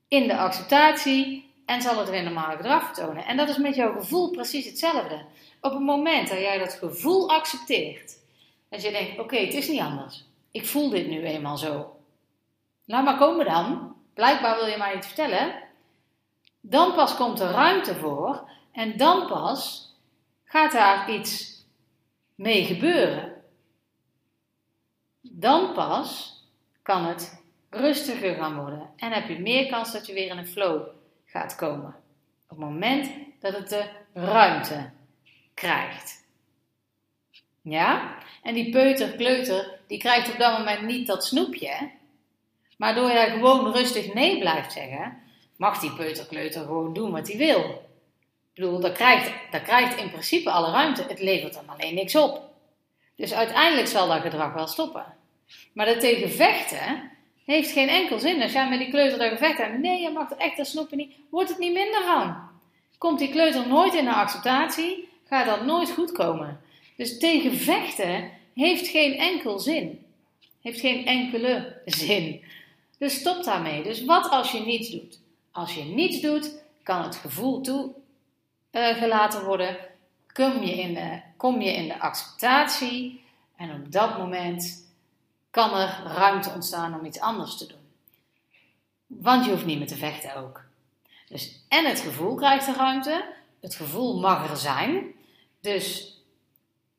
in 0.08 0.28
de 0.28 0.38
acceptatie 0.38 1.52
en 1.66 1.82
zal 1.82 1.98
het 1.98 2.10
weer 2.10 2.24
normaal 2.24 2.56
gedrag 2.56 2.84
vertonen. 2.84 3.26
En 3.26 3.38
dat 3.38 3.50
is 3.50 3.58
met 3.58 3.76
jouw 3.76 3.94
gevoel 3.94 4.30
precies 4.30 4.66
hetzelfde. 4.66 5.26
Op 5.62 5.72
het 5.72 5.82
moment 5.82 6.30
dat 6.30 6.40
jij 6.40 6.58
dat 6.58 6.74
gevoel 6.74 7.30
accepteert, 7.30 8.18
dat 8.70 8.82
je 8.82 8.92
denkt: 8.92 9.20
oké, 9.20 9.38
het 9.38 9.54
is 9.54 9.68
niet 9.68 9.80
anders. 9.80 10.24
Ik 10.52 10.66
voel 10.66 10.90
dit 10.90 11.08
nu 11.08 11.24
eenmaal 11.24 11.58
zo. 11.58 11.96
Laat 12.86 13.04
maar 13.04 13.18
komen 13.18 13.46
dan. 13.46 13.96
Blijkbaar 14.14 14.56
wil 14.56 14.68
je 14.68 14.78
mij 14.78 14.96
iets 14.96 15.08
vertellen. 15.08 15.56
Dan 16.62 16.94
pas 16.94 17.16
komt 17.16 17.40
er 17.40 17.52
ruimte 17.52 17.96
voor 17.96 18.50
en 18.72 18.98
dan 18.98 19.28
pas 19.28 19.92
gaat 20.44 20.72
daar 20.72 21.12
iets 21.12 21.64
mee 22.36 22.66
gebeuren. 22.66 23.33
Dan 25.36 25.74
pas 25.74 26.40
kan 26.82 27.06
het 27.06 27.44
rustiger 27.70 28.36
gaan 28.36 28.56
worden 28.56 28.90
en 28.96 29.12
heb 29.12 29.28
je 29.28 29.40
meer 29.40 29.70
kans 29.70 29.92
dat 29.92 30.06
je 30.06 30.14
weer 30.14 30.30
in 30.30 30.38
een 30.38 30.48
flow 30.48 30.88
gaat 31.26 31.56
komen. 31.56 31.96
Op 32.44 32.50
het 32.50 32.58
moment 32.60 33.10
dat 33.40 33.54
het 33.54 33.70
de 33.70 33.90
ruimte 34.14 34.90
krijgt. 35.54 36.26
Ja? 37.62 38.18
En 38.44 38.54
die 38.54 38.72
peuter, 38.72 39.12
kleuter, 39.12 39.80
die 39.88 39.98
krijgt 39.98 40.32
op 40.32 40.38
dat 40.38 40.58
moment 40.58 40.82
niet 40.82 41.08
dat 41.08 41.26
snoepje. 41.26 41.92
Maar 42.78 42.96
door 42.96 43.12
jij 43.12 43.30
gewoon 43.30 43.72
rustig 43.72 44.14
nee 44.14 44.40
blijft 44.40 44.74
zeggen, 44.74 45.18
mag 45.58 45.80
die 45.80 45.94
peuter, 45.94 46.26
kleuter 46.26 46.62
gewoon 46.62 46.94
doen 46.94 47.12
wat 47.12 47.28
hij 47.28 47.38
wil. 47.38 47.60
Ik 47.60 48.62
bedoel, 48.62 48.80
dat 48.80 48.92
krijgt, 48.92 49.32
dat 49.52 49.62
krijgt 49.62 49.98
in 49.98 50.10
principe 50.10 50.52
alle 50.52 50.72
ruimte. 50.72 51.04
Het 51.04 51.20
levert 51.20 51.56
hem 51.56 51.70
alleen 51.70 51.96
niks 51.96 52.16
op. 52.16 52.42
Dus 53.16 53.34
uiteindelijk 53.34 53.88
zal 53.88 54.08
dat 54.08 54.22
gedrag 54.22 54.54
wel 54.54 54.68
stoppen. 54.68 55.22
Maar 55.74 55.86
dat 55.86 56.32
vechten, 56.32 57.12
heeft 57.46 57.72
geen 57.72 57.88
enkel 57.88 58.20
zin. 58.20 58.42
Als 58.42 58.52
jij 58.52 58.70
met 58.70 58.80
die 58.80 58.90
kleuter 58.90 59.20
daar 59.20 59.30
gevecht 59.30 59.58
hebt, 59.58 59.80
nee, 59.80 60.02
je 60.02 60.10
mag 60.10 60.32
er 60.32 60.38
echt 60.38 60.58
dat 60.58 60.68
snoepen 60.68 60.98
niet, 60.98 61.14
wordt 61.30 61.50
het 61.50 61.58
niet 61.58 61.74
minder 61.74 62.04
van. 62.04 62.36
Komt 62.98 63.20
die 63.20 63.30
kleuter 63.30 63.68
nooit 63.68 63.94
in 63.94 64.06
de 64.06 64.14
acceptatie, 64.14 65.08
gaat 65.28 65.46
dat 65.46 65.66
nooit 65.66 65.92
goed 65.92 66.12
komen. 66.12 66.62
Dus 66.96 67.20
tegen 67.20 67.56
vechten 67.56 68.32
heeft 68.54 68.88
geen 68.88 69.14
enkel 69.14 69.60
zin. 69.60 70.06
Heeft 70.62 70.80
geen 70.80 71.06
enkele 71.06 71.82
zin. 71.86 72.44
Dus 72.98 73.14
stop 73.14 73.44
daarmee. 73.44 73.84
Dus 73.84 74.06
wat 74.06 74.30
als 74.30 74.52
je 74.52 74.60
niets 74.60 74.90
doet? 74.90 75.20
Als 75.52 75.76
je 75.76 75.84
niets 75.84 76.22
doet, 76.22 76.64
kan 76.84 77.04
het 77.04 77.16
gevoel 77.16 77.62
toegelaten 77.62 79.40
uh, 79.40 79.46
worden. 79.46 79.78
Kom 80.34 80.64
je, 80.64 80.72
in 80.72 80.94
de, 80.94 81.22
kom 81.38 81.62
je 81.62 81.74
in 81.74 81.88
de 81.88 82.00
acceptatie 82.00 83.24
en 83.58 83.74
op 83.74 83.92
dat 83.92 84.18
moment 84.18 84.93
kan 85.54 85.76
er 85.76 86.02
ruimte 86.06 86.50
ontstaan 86.50 87.00
om 87.00 87.06
iets 87.06 87.20
anders 87.20 87.58
te 87.58 87.68
doen. 87.68 87.88
Want 89.08 89.46
je 89.46 89.52
hoeft 89.52 89.66
niet 89.66 89.78
meer 89.78 89.88
te 89.88 89.96
vechten 89.96 90.36
ook. 90.36 90.62
Dus 91.28 91.66
en 91.70 91.86
het 91.86 92.00
gevoel 92.00 92.36
krijgt 92.36 92.66
de 92.66 92.74
ruimte, 92.74 93.26
het 93.62 93.76
gevoel 93.76 94.20
mag 94.20 94.50
er 94.50 94.58
zijn. 94.58 95.14
Dus 95.62 96.18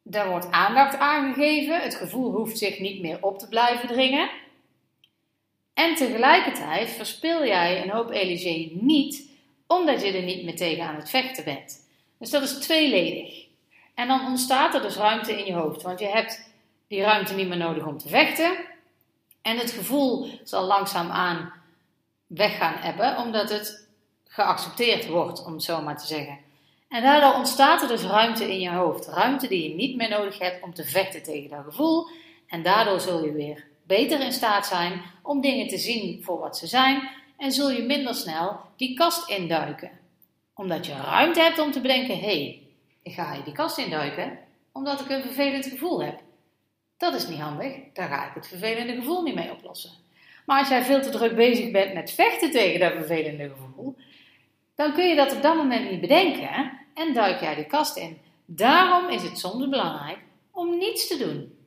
daar 0.03 0.29
wordt 0.29 0.51
aandacht 0.51 0.99
aangegeven. 0.99 1.81
Het 1.81 1.95
gevoel 1.95 2.33
hoeft 2.33 2.59
zich 2.59 2.79
niet 2.79 3.01
meer 3.01 3.19
op 3.21 3.39
te 3.39 3.49
blijven 3.49 3.89
dringen. 3.89 4.31
En 5.73 5.95
tegelijkertijd 5.95 6.91
verspil 6.91 7.47
jij 7.47 7.83
een 7.83 7.91
hoop 7.91 8.11
energie 8.11 8.79
niet, 8.81 9.31
omdat 9.67 10.03
je 10.03 10.13
er 10.13 10.23
niet 10.23 10.45
meer 10.45 10.57
tegen 10.57 10.85
aan 10.85 10.97
het 10.97 11.11
vechten 11.11 11.45
bent. 11.45 11.87
Dus 12.19 12.31
dat 12.31 12.43
is 12.43 12.55
tweeledig. 12.55 13.47
En 13.95 14.09
dan 14.09 14.27
ontstaat 14.27 14.75
er 14.75 14.83
dus 14.83 14.97
ruimte 14.97 15.39
in 15.39 15.47
je 15.47 15.53
hoofd, 15.53 15.83
want 15.83 15.99
je 15.99 16.09
hebt 16.09 16.53
die 16.95 17.03
ruimte 17.03 17.35
niet 17.35 17.49
meer 17.49 17.57
nodig 17.57 17.87
om 17.87 17.99
te 17.99 18.09
vechten. 18.09 18.57
En 19.43 19.57
het 19.57 19.71
gevoel 19.71 20.29
zal 20.45 20.65
langzaamaan 20.65 21.53
weg 22.27 22.57
gaan 22.57 22.75
hebben, 22.75 23.17
omdat 23.17 23.51
het 23.51 23.89
geaccepteerd 24.25 25.07
wordt, 25.07 25.45
om 25.45 25.53
het 25.53 25.63
zo 25.63 25.83
maar 25.83 25.99
te 25.99 26.07
zeggen. 26.07 26.39
En 26.89 27.03
daardoor 27.03 27.35
ontstaat 27.35 27.83
er 27.83 27.89
dus 27.89 28.03
ruimte 28.03 28.53
in 28.53 28.61
je 28.61 28.71
hoofd. 28.71 29.07
Ruimte 29.07 29.49
die 29.49 29.69
je 29.69 29.75
niet 29.75 29.97
meer 29.97 30.09
nodig 30.09 30.39
hebt 30.39 30.63
om 30.63 30.75
te 30.75 30.85
vechten 30.85 31.23
tegen 31.23 31.51
dat 31.51 31.65
gevoel. 31.65 32.09
En 32.47 32.63
daardoor 32.63 33.01
zul 33.01 33.25
je 33.25 33.33
weer 33.33 33.65
beter 33.83 34.21
in 34.21 34.33
staat 34.33 34.67
zijn 34.67 35.03
om 35.23 35.41
dingen 35.41 35.69
te 35.69 35.79
zien 35.79 36.23
voor 36.23 36.39
wat 36.39 36.59
ze 36.59 36.67
zijn. 36.67 37.09
En 37.37 37.53
zul 37.53 37.71
je 37.71 37.83
minder 37.83 38.15
snel 38.15 38.61
die 38.77 38.97
kast 38.97 39.29
induiken. 39.29 39.91
Omdat 40.55 40.87
je 40.87 40.95
ruimte 40.95 41.41
hebt 41.41 41.59
om 41.59 41.73
te 41.73 41.81
bedenken: 41.81 42.19
hé, 42.19 42.25
hey, 42.25 42.63
ik 43.03 43.15
ga 43.15 43.33
hier 43.33 43.45
die 43.45 43.53
kast 43.53 43.79
induiken. 43.79 44.39
omdat 44.73 45.01
ik 45.01 45.09
een 45.09 45.23
vervelend 45.23 45.67
gevoel 45.67 46.03
heb. 46.03 46.21
Dat 46.97 47.15
is 47.15 47.29
niet 47.29 47.41
handig, 47.41 47.77
daar 47.93 48.09
ga 48.09 48.29
ik 48.29 48.35
het 48.35 48.49
vervelende 48.49 48.95
gevoel 48.95 49.23
niet 49.23 49.35
mee 49.35 49.51
oplossen. 49.51 49.91
Maar 50.47 50.59
als 50.59 50.69
jij 50.69 50.83
veel 50.83 51.03
te 51.03 51.11
druk 51.11 51.37
bezig 51.37 51.71
bent 51.71 51.95
met 51.95 52.11
vechten 52.11 52.51
tegen 52.51 52.81
dat 52.81 52.93
vervelende 52.93 53.49
gevoel, 53.49 53.97
dan 54.75 54.93
kun 54.93 55.09
je 55.09 55.15
dat 55.15 55.33
op 55.37 55.43
dat 55.43 55.57
moment 55.57 55.91
niet 55.91 56.01
bedenken 56.01 56.73
en 56.95 57.13
duik 57.13 57.41
jij 57.41 57.55
de 57.55 57.67
kast 57.67 57.97
in. 57.97 58.19
Daarom 58.47 59.09
is 59.09 59.23
het 59.23 59.39
soms 59.39 59.69
belangrijk 59.69 60.19
om 60.51 60.79
niets 60.79 61.09
te 61.09 61.19
doen. 61.19 61.59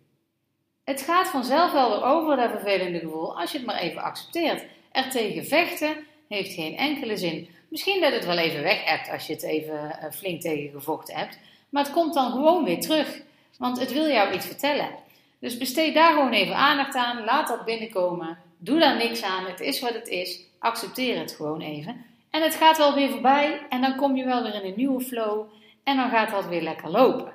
Het 0.84 1.02
gaat 1.02 1.28
vanzelf 1.28 1.72
wel 1.72 1.90
weer 1.90 2.04
over 2.04 2.36
dat 2.36 2.50
vervelende 2.50 3.00
gevoel 3.00 3.40
als 3.40 3.52
je 3.52 3.58
het 3.58 3.68
maar 3.68 3.80
even 3.80 4.02
accepteert. 4.02 4.66
Er 4.92 5.10
tegen 5.10 5.46
vechten 5.46 5.98
heeft 6.28 6.54
geen 6.54 6.78
enkele 6.78 7.18
zin. 7.18 7.50
Misschien 7.70 8.02
dat 8.02 8.14
het 8.14 8.26
wel 8.26 8.38
even 8.38 8.64
weg 8.64 8.84
hebt 8.86 9.10
als 9.10 9.28
je 9.28 9.34
het 9.34 9.44
even 9.44 10.00
eh, 10.00 10.12
flink 10.12 10.42
tegen 10.42 10.72
gevochten 10.72 11.16
hebt, 11.16 11.40
maar 11.70 11.84
het 11.84 11.94
komt 11.94 12.14
dan 12.14 12.32
gewoon 12.32 12.64
weer 12.64 12.80
terug, 12.80 13.22
want 13.58 13.80
het 13.80 13.94
wil 13.94 14.08
jou 14.08 14.34
iets 14.34 14.46
vertellen. 14.46 14.90
Dus 15.40 15.58
besteed 15.58 15.94
daar 15.94 16.14
gewoon 16.14 16.34
even 16.34 16.56
aandacht 16.56 16.96
aan, 16.96 17.24
laat 17.24 17.48
dat 17.48 17.66
binnenkomen, 17.66 18.38
doe 18.58 18.80
daar 18.80 18.98
niks 18.98 19.24
aan, 19.24 19.46
het 19.46 19.60
is 19.60 19.80
wat 19.80 19.94
het 19.94 20.08
is, 20.08 20.42
accepteer 20.60 21.20
het 21.20 21.32
gewoon 21.32 21.62
even. 21.62 22.06
En 22.30 22.42
het 22.42 22.56
gaat 22.56 22.78
wel 22.78 22.94
weer 22.94 23.10
voorbij 23.10 23.66
en 23.70 23.82
dan 23.82 23.96
kom 23.96 24.16
je 24.16 24.26
wel 24.26 24.44
weer 24.44 24.54
in 24.54 24.70
een 24.70 24.78
nieuwe 24.78 25.02
flow 25.02 25.50
en 25.84 25.96
dan 25.96 26.10
gaat 26.10 26.32
dat 26.32 26.48
weer 26.48 26.62
lekker 26.62 26.90
lopen. 26.90 27.34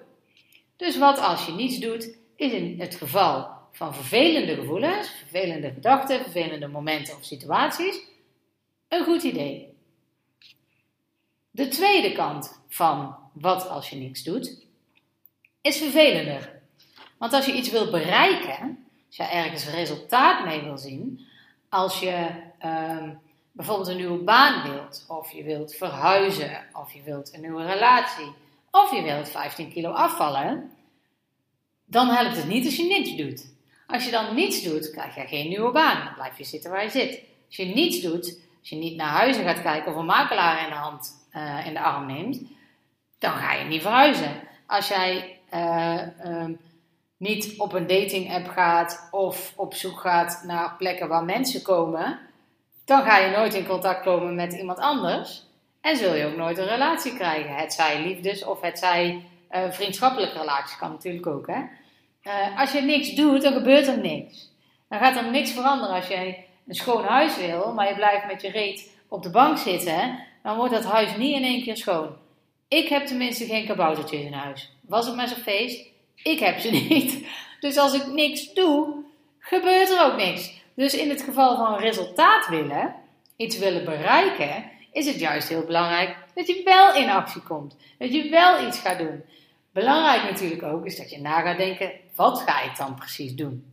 Dus 0.76 0.98
wat 0.98 1.18
als 1.18 1.46
je 1.46 1.52
niets 1.52 1.78
doet, 1.78 2.16
is 2.36 2.52
in 2.52 2.80
het 2.80 2.94
geval 2.94 3.50
van 3.72 3.94
vervelende 3.94 4.54
gevoelens, 4.54 5.08
vervelende 5.10 5.70
gedachten, 5.70 6.20
vervelende 6.20 6.66
momenten 6.66 7.16
of 7.16 7.24
situaties, 7.24 8.00
een 8.88 9.04
goed 9.04 9.22
idee. 9.22 9.74
De 11.50 11.68
tweede 11.68 12.12
kant 12.12 12.62
van 12.68 13.16
wat 13.32 13.68
als 13.68 13.90
je 13.90 13.96
niks 13.96 14.22
doet, 14.22 14.64
is 15.60 15.78
vervelender. 15.78 16.61
Want 17.22 17.34
als 17.34 17.46
je 17.46 17.52
iets 17.52 17.70
wil 17.70 17.90
bereiken, 17.90 18.84
als 19.06 19.16
je 19.16 19.22
ergens 19.22 19.68
resultaat 19.68 20.44
mee 20.44 20.62
wil 20.62 20.78
zien, 20.78 21.26
als 21.68 22.00
je 22.00 22.28
ehm, 22.58 23.10
bijvoorbeeld 23.52 23.88
een 23.88 23.96
nieuwe 23.96 24.22
baan 24.22 24.70
wilt, 24.70 25.04
of 25.08 25.32
je 25.32 25.42
wilt 25.42 25.74
verhuizen, 25.74 26.64
of 26.72 26.92
je 26.92 27.02
wilt 27.02 27.34
een 27.34 27.40
nieuwe 27.40 27.66
relatie, 27.66 28.32
of 28.70 28.94
je 28.94 29.02
wilt 29.02 29.28
15 29.28 29.72
kilo 29.72 29.90
afvallen, 29.90 30.70
dan 31.84 32.08
helpt 32.08 32.36
het 32.36 32.48
niet 32.48 32.64
als 32.64 32.76
je 32.76 32.84
niets 32.84 33.16
doet. 33.16 33.54
Als 33.86 34.04
je 34.04 34.10
dan 34.10 34.34
niets 34.34 34.62
doet, 34.62 34.90
krijg 34.90 35.14
je 35.14 35.26
geen 35.26 35.48
nieuwe 35.48 35.72
baan. 35.72 36.04
Dan 36.04 36.14
blijf 36.14 36.38
je 36.38 36.44
zitten 36.44 36.70
waar 36.70 36.82
je 36.82 36.90
zit. 36.90 37.22
Als 37.46 37.56
je 37.56 37.64
niets 37.64 38.00
doet, 38.00 38.40
als 38.60 38.68
je 38.68 38.76
niet 38.76 38.96
naar 38.96 39.10
huizen 39.10 39.44
gaat 39.44 39.62
kijken 39.62 39.92
of 39.92 39.98
een 39.98 40.06
makelaar 40.06 40.62
in 40.64 40.68
de 40.68 40.78
hand 40.78 41.26
uh, 41.32 41.66
in 41.66 41.72
de 41.72 41.80
arm 41.80 42.06
neemt, 42.06 42.42
dan 43.18 43.32
ga 43.32 43.52
je 43.52 43.64
niet 43.64 43.82
verhuizen. 43.82 44.40
Als 44.66 44.88
jij 44.88 45.38
uh, 45.54 46.00
um, 46.24 46.58
niet 47.22 47.54
op 47.58 47.72
een 47.72 47.86
dating 47.86 48.34
app 48.34 48.48
gaat 48.48 49.08
of 49.10 49.52
op 49.56 49.74
zoek 49.74 50.00
gaat 50.00 50.42
naar 50.46 50.74
plekken 50.78 51.08
waar 51.08 51.24
mensen 51.24 51.62
komen, 51.62 52.18
dan 52.84 53.02
ga 53.02 53.18
je 53.18 53.36
nooit 53.36 53.54
in 53.54 53.66
contact 53.66 54.02
komen 54.02 54.34
met 54.34 54.52
iemand 54.52 54.78
anders. 54.78 55.44
En 55.80 55.96
zul 55.96 56.14
je 56.14 56.26
ook 56.26 56.36
nooit 56.36 56.58
een 56.58 56.66
relatie 56.66 57.14
krijgen. 57.14 57.54
Het 57.54 57.72
zij 57.72 58.02
liefdes 58.02 58.44
of 58.44 58.60
het 58.60 58.78
zij 58.78 59.24
uh, 59.50 59.70
vriendschappelijke 59.70 60.38
relaties 60.38 60.76
kan 60.76 60.90
natuurlijk 60.90 61.26
ook. 61.26 61.46
Hè? 61.46 61.60
Uh, 62.22 62.60
als 62.60 62.72
je 62.72 62.80
niks 62.80 63.14
doet, 63.14 63.42
dan 63.42 63.52
gebeurt 63.52 63.86
er 63.86 63.98
niks. 63.98 64.50
Dan 64.88 64.98
gaat 64.98 65.16
er 65.16 65.30
niks 65.30 65.50
veranderen. 65.50 65.94
Als 65.94 66.06
jij 66.06 66.46
een 66.66 66.74
schoon 66.74 67.04
huis 67.04 67.36
wil, 67.36 67.72
maar 67.72 67.88
je 67.88 67.94
blijft 67.94 68.26
met 68.26 68.42
je 68.42 68.50
reet 68.50 68.90
op 69.08 69.22
de 69.22 69.30
bank 69.30 69.58
zitten, 69.58 70.18
dan 70.42 70.56
wordt 70.56 70.72
dat 70.72 70.84
huis 70.84 71.16
niet 71.16 71.34
in 71.34 71.44
één 71.44 71.62
keer 71.62 71.76
schoon. 71.76 72.16
Ik 72.68 72.88
heb 72.88 73.06
tenminste 73.06 73.44
geen 73.44 73.66
kaboutertjes 73.66 74.24
in 74.24 74.32
huis. 74.32 74.72
Was 74.80 75.06
het 75.06 75.16
maar 75.16 75.28
zo'n 75.28 75.36
feest? 75.36 75.91
Ik 76.22 76.38
heb 76.38 76.58
ze 76.58 76.70
niet. 76.88 77.26
Dus 77.60 77.76
als 77.76 77.94
ik 77.94 78.06
niks 78.06 78.52
doe, 78.52 79.04
gebeurt 79.38 79.90
er 79.90 80.04
ook 80.04 80.16
niks. 80.16 80.60
Dus 80.74 80.94
in 80.94 81.08
het 81.08 81.22
geval 81.22 81.56
van 81.56 81.78
resultaat 81.78 82.48
willen, 82.48 82.94
iets 83.36 83.58
willen 83.58 83.84
bereiken, 83.84 84.70
is 84.92 85.06
het 85.06 85.18
juist 85.18 85.48
heel 85.48 85.64
belangrijk 85.64 86.16
dat 86.34 86.46
je 86.46 86.60
wel 86.64 86.94
in 86.94 87.10
actie 87.10 87.42
komt. 87.42 87.76
Dat 87.98 88.12
je 88.12 88.28
wel 88.28 88.66
iets 88.66 88.78
gaat 88.78 88.98
doen. 88.98 89.24
Belangrijk 89.72 90.22
natuurlijk 90.22 90.62
ook 90.62 90.86
is 90.86 90.96
dat 90.96 91.10
je 91.10 91.20
na 91.20 91.40
gaat 91.40 91.56
denken: 91.56 91.92
wat 92.14 92.40
ga 92.40 92.62
ik 92.62 92.76
dan 92.76 92.94
precies 92.94 93.34
doen? 93.34 93.72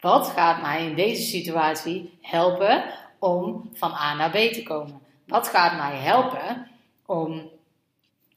Wat 0.00 0.26
gaat 0.26 0.62
mij 0.62 0.86
in 0.86 0.94
deze 0.94 1.22
situatie 1.22 2.18
helpen 2.20 2.84
om 3.18 3.70
van 3.72 3.92
A 3.92 4.14
naar 4.14 4.30
B 4.30 4.34
te 4.34 4.62
komen? 4.62 5.00
Wat 5.26 5.48
gaat 5.48 5.76
mij 5.76 5.96
helpen 5.96 6.70
om 7.06 7.50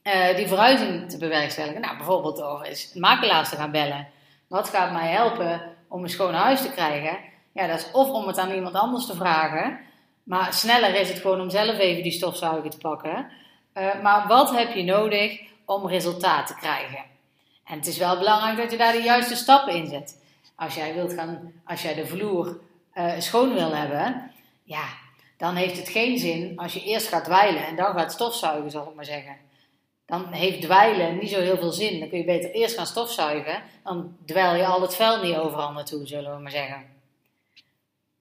uh, 0.03 0.35
die 0.35 0.47
verhuizing 0.47 1.09
te 1.09 1.17
bewerkstelligen? 1.17 1.81
Nou, 1.81 1.97
bijvoorbeeld 1.97 2.37
door 2.37 2.61
eens 2.61 2.93
makelaars 2.93 3.49
te 3.49 3.55
gaan 3.55 3.71
bellen. 3.71 4.07
Wat 4.47 4.69
gaat 4.69 4.91
mij 4.91 5.11
helpen 5.11 5.61
om 5.87 6.03
een 6.03 6.09
schoon 6.09 6.33
huis 6.33 6.61
te 6.61 6.71
krijgen? 6.71 7.17
Ja, 7.53 7.67
dat 7.67 7.79
is 7.79 7.91
of 7.91 8.09
om 8.09 8.27
het 8.27 8.37
aan 8.37 8.51
iemand 8.51 8.75
anders 8.75 9.05
te 9.05 9.15
vragen. 9.15 9.79
Maar 10.23 10.53
sneller 10.53 10.95
is 10.95 11.09
het 11.09 11.19
gewoon 11.19 11.41
om 11.41 11.49
zelf 11.49 11.77
even 11.77 12.03
die 12.03 12.11
stofzuiger 12.11 12.69
te 12.69 12.77
pakken. 12.77 13.31
Uh, 13.73 14.01
maar 14.01 14.27
wat 14.27 14.55
heb 14.57 14.73
je 14.73 14.83
nodig 14.83 15.41
om 15.65 15.87
resultaat 15.87 16.47
te 16.47 16.55
krijgen? 16.55 17.03
En 17.65 17.77
het 17.77 17.87
is 17.87 17.97
wel 17.97 18.17
belangrijk 18.17 18.57
dat 18.57 18.71
je 18.71 18.77
daar 18.77 18.93
de 18.93 19.01
juiste 19.01 19.35
stappen 19.35 19.73
in 19.73 19.87
zet. 19.87 20.21
Als 20.55 20.75
jij, 20.75 20.93
wilt 20.93 21.13
gaan, 21.13 21.51
als 21.65 21.81
jij 21.81 21.93
de 21.93 22.05
vloer 22.05 22.59
uh, 22.93 23.11
schoon 23.17 23.53
wil 23.53 23.75
hebben, 23.75 24.31
ja, 24.63 24.83
dan 25.37 25.55
heeft 25.55 25.77
het 25.77 25.89
geen 25.89 26.17
zin 26.17 26.57
als 26.59 26.73
je 26.73 26.83
eerst 26.83 27.07
gaat 27.07 27.23
dweilen 27.23 27.65
en 27.65 27.75
dan 27.75 27.93
gaat 27.93 28.11
stofzuigen, 28.11 28.71
zal 28.71 28.87
ik 28.89 28.95
maar 28.95 29.05
zeggen. 29.05 29.37
Dan 30.05 30.31
heeft 30.31 30.61
dweilen 30.61 31.17
niet 31.17 31.29
zo 31.29 31.39
heel 31.39 31.57
veel 31.57 31.71
zin. 31.71 31.99
Dan 31.99 32.09
kun 32.09 32.17
je 32.17 32.23
beter 32.23 32.51
eerst 32.51 32.75
gaan 32.75 32.85
stofzuigen, 32.85 33.63
dan 33.83 34.17
dweil 34.25 34.55
je 34.55 34.65
al 34.65 34.81
het 34.81 34.95
vuil 34.95 35.23
niet 35.23 35.35
overal 35.35 35.71
naartoe, 35.71 36.07
zullen 36.07 36.35
we 36.35 36.41
maar 36.41 36.51
zeggen. 36.51 36.85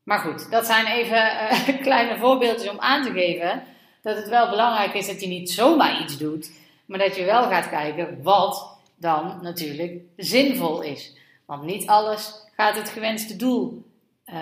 Maar 0.03 0.19
goed, 0.19 0.51
dat 0.51 0.67
zijn 0.67 0.87
even 0.87 1.17
uh, 1.17 1.81
kleine 1.89 2.19
voorbeeldjes 2.19 2.71
om 2.71 2.81
aan 2.81 3.03
te 3.03 3.13
geven 3.13 3.63
dat 4.03 4.17
het 4.17 4.29
wel 4.29 4.51
belangrijk 4.51 4.95
is 4.95 5.07
dat 5.07 5.21
je 5.21 5.27
niet 5.27 5.51
zomaar 5.51 6.03
iets 6.03 6.19
doet, 6.19 6.51
maar 6.87 6.99
dat 6.99 7.17
je 7.17 7.25
wel 7.25 7.43
gaat 7.43 7.69
kijken 7.69 8.23
wat 8.23 8.79
dan 8.97 9.39
natuurlijk 9.43 10.03
zinvol 10.17 10.83
is. 10.83 11.17
Want 11.47 11.63
niet 11.63 11.87
alles 11.87 12.33
gaat 12.57 12.77
het 12.77 12.89
gewenste 12.89 13.37
doel 13.37 13.85
uh, 14.27 14.37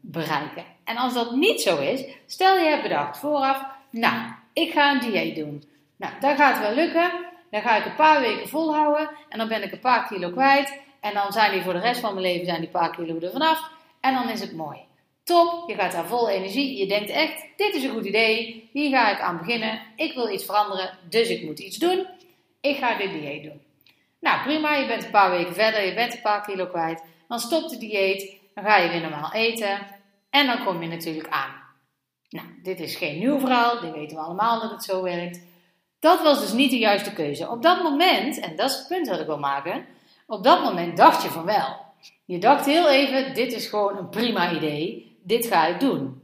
bereiken. 0.00 0.64
En 0.84 0.96
als 0.96 1.14
dat 1.14 1.34
niet 1.34 1.60
zo 1.60 1.78
is, 1.78 2.04
stel 2.26 2.56
je 2.56 2.68
hebt 2.68 2.82
bedacht 2.82 3.18
vooraf, 3.18 3.64
nou, 3.90 4.32
ik 4.52 4.72
ga 4.72 4.92
een 4.92 5.00
dieet 5.00 5.36
doen. 5.36 5.64
Nou, 5.96 6.12
dat 6.20 6.36
gaat 6.36 6.58
wel 6.58 6.74
lukken. 6.74 7.10
Dan 7.50 7.62
ga 7.62 7.76
ik 7.76 7.84
een 7.84 7.94
paar 7.94 8.20
weken 8.20 8.48
volhouden 8.48 9.10
en 9.28 9.38
dan 9.38 9.48
ben 9.48 9.62
ik 9.62 9.72
een 9.72 9.80
paar 9.80 10.06
kilo 10.06 10.30
kwijt. 10.30 10.80
En 11.00 11.14
dan 11.14 11.32
zijn 11.32 11.52
die 11.52 11.62
voor 11.62 11.72
de 11.72 11.78
rest 11.78 12.00
van 12.00 12.14
mijn 12.14 12.26
leven 12.26 12.46
zijn 12.46 12.60
die 12.60 12.70
paar 12.70 12.90
kilo 12.90 13.20
er 13.20 13.30
vanaf. 13.30 13.70
En 14.00 14.14
dan 14.14 14.28
is 14.28 14.40
het 14.40 14.56
mooi. 14.56 14.78
Top, 15.24 15.68
je 15.68 15.74
gaat 15.74 15.92
daar 15.92 16.06
vol 16.06 16.28
energie. 16.28 16.78
Je 16.78 16.86
denkt 16.86 17.10
echt, 17.10 17.46
dit 17.56 17.74
is 17.74 17.82
een 17.82 17.90
goed 17.90 18.04
idee. 18.04 18.68
Hier 18.72 18.90
ga 18.90 19.10
ik 19.10 19.20
aan 19.20 19.38
beginnen. 19.38 19.80
Ik 19.96 20.14
wil 20.14 20.30
iets 20.30 20.44
veranderen, 20.44 20.98
dus 21.08 21.28
ik 21.28 21.44
moet 21.44 21.58
iets 21.58 21.76
doen. 21.76 22.06
Ik 22.60 22.76
ga 22.76 22.96
dit 22.96 23.12
dieet 23.12 23.42
doen. 23.42 23.62
Nou, 24.20 24.42
prima, 24.42 24.74
je 24.74 24.86
bent 24.86 25.04
een 25.04 25.10
paar 25.10 25.30
weken 25.30 25.54
verder, 25.54 25.84
je 25.84 25.94
bent 25.94 26.14
een 26.14 26.20
paar 26.20 26.42
kilo 26.42 26.66
kwijt. 26.66 27.02
Dan 27.28 27.40
stopt 27.40 27.70
de 27.70 27.78
dieet, 27.78 28.36
dan 28.54 28.64
ga 28.64 28.76
je 28.76 28.88
weer 28.88 29.00
normaal 29.00 29.32
eten. 29.32 29.78
En 30.30 30.46
dan 30.46 30.64
kom 30.64 30.82
je 30.82 30.88
natuurlijk 30.88 31.28
aan. 31.28 31.54
Nou, 32.28 32.46
dit 32.62 32.80
is 32.80 32.96
geen 32.96 33.18
nieuw 33.18 33.38
verhaal, 33.38 33.80
dit 33.80 33.92
weten 33.92 34.16
we 34.16 34.22
allemaal 34.22 34.60
dat 34.60 34.70
het 34.70 34.84
zo 34.84 35.02
werkt. 35.02 35.40
Dat 35.98 36.22
was 36.22 36.40
dus 36.40 36.52
niet 36.52 36.70
de 36.70 36.78
juiste 36.78 37.12
keuze. 37.12 37.50
Op 37.50 37.62
dat 37.62 37.82
moment, 37.82 38.40
en 38.40 38.56
dat 38.56 38.70
is 38.70 38.76
het 38.76 38.88
punt 38.88 39.06
dat 39.06 39.20
ik 39.20 39.26
wil 39.26 39.38
maken, 39.38 39.86
op 40.26 40.44
dat 40.44 40.62
moment 40.62 40.96
dacht 40.96 41.22
je 41.22 41.28
van 41.28 41.44
wel. 41.44 41.84
Je 42.24 42.38
dacht 42.38 42.66
heel 42.66 42.88
even, 42.88 43.34
dit 43.34 43.52
is 43.52 43.66
gewoon 43.66 43.96
een 43.96 44.08
prima 44.08 44.52
idee, 44.52 45.16
dit 45.22 45.46
ga 45.46 45.66
ik 45.66 45.80
doen. 45.80 46.22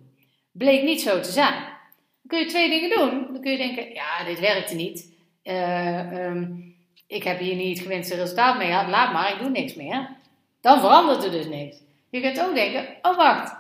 Bleek 0.52 0.82
niet 0.82 1.00
zo 1.00 1.20
te 1.20 1.30
zijn. 1.30 1.54
Dan 1.54 2.26
kun 2.26 2.38
je 2.38 2.46
twee 2.46 2.68
dingen 2.70 2.98
doen. 2.98 3.32
Dan 3.32 3.42
kun 3.42 3.50
je 3.50 3.56
denken, 3.56 3.94
ja, 3.94 4.24
dit 4.24 4.40
werkte 4.40 4.74
niet. 4.74 5.12
Uh, 5.44 6.26
um, 6.26 6.74
ik 7.06 7.22
heb 7.22 7.38
hier 7.38 7.56
niet 7.56 7.78
het 7.78 7.86
gewenste 7.86 8.14
resultaat 8.14 8.58
mee 8.58 8.66
gehad, 8.66 8.88
laat 8.88 9.12
maar, 9.12 9.32
ik 9.32 9.38
doe 9.38 9.50
niks 9.50 9.74
meer. 9.74 10.16
Dan 10.60 10.80
verandert 10.80 11.24
er 11.24 11.30
dus 11.30 11.46
niks. 11.46 11.76
Je 12.10 12.20
kunt 12.20 12.40
ook 12.40 12.54
denken, 12.54 12.96
oh 13.02 13.16
wacht, 13.16 13.54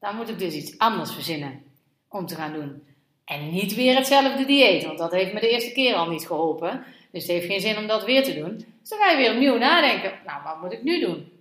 dan 0.00 0.16
moet 0.16 0.28
ik 0.28 0.38
dus 0.38 0.54
iets 0.54 0.78
anders 0.78 1.12
verzinnen 1.12 1.62
om 2.08 2.26
te 2.26 2.34
gaan 2.34 2.52
doen. 2.52 2.82
En 3.26 3.50
niet 3.50 3.74
weer 3.74 3.96
hetzelfde 3.96 4.44
dieet, 4.44 4.84
want 4.84 4.98
dat 4.98 5.12
heeft 5.12 5.32
me 5.32 5.40
de 5.40 5.50
eerste 5.50 5.72
keer 5.72 5.94
al 5.94 6.08
niet 6.08 6.26
geholpen. 6.26 6.84
Dus 7.12 7.22
het 7.22 7.32
heeft 7.32 7.46
geen 7.46 7.60
zin 7.60 7.78
om 7.78 7.86
dat 7.86 8.04
weer 8.04 8.24
te 8.24 8.34
doen. 8.34 8.56
Dus 8.56 8.88
dan 8.88 8.98
ga 8.98 9.10
je 9.10 9.16
weer 9.16 9.32
opnieuw 9.32 9.58
nadenken, 9.58 10.12
nou 10.26 10.42
wat 10.42 10.60
moet 10.60 10.72
ik 10.72 10.82
nu 10.82 11.00
doen? 11.00 11.32